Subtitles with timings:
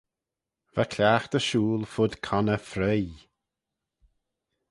[0.73, 3.19] Va cliaghtey shooyl fud conney freoaie.